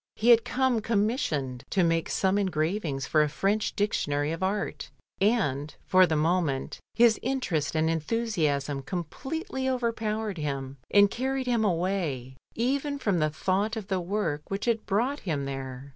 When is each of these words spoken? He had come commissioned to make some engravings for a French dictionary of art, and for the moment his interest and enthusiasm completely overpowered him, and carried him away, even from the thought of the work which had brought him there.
He 0.15 0.29
had 0.29 0.43
come 0.43 0.81
commissioned 0.81 1.63
to 1.69 1.83
make 1.83 2.09
some 2.09 2.39
engravings 2.39 3.05
for 3.05 3.21
a 3.21 3.29
French 3.29 3.75
dictionary 3.75 4.31
of 4.31 4.41
art, 4.41 4.89
and 5.19 5.75
for 5.85 6.07
the 6.07 6.15
moment 6.15 6.79
his 6.95 7.19
interest 7.21 7.75
and 7.75 7.87
enthusiasm 7.87 8.81
completely 8.81 9.69
overpowered 9.69 10.39
him, 10.39 10.77
and 10.89 11.11
carried 11.11 11.45
him 11.45 11.63
away, 11.63 12.35
even 12.55 12.97
from 12.97 13.19
the 13.19 13.29
thought 13.29 13.75
of 13.75 13.89
the 13.89 13.99
work 14.01 14.41
which 14.49 14.65
had 14.65 14.87
brought 14.87 15.19
him 15.19 15.45
there. 15.45 15.89